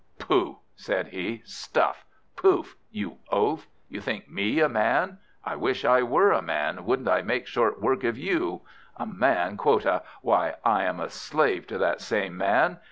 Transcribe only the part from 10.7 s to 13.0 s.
am a slave to that same Man.